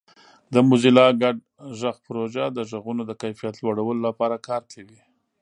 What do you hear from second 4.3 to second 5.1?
کار کوي.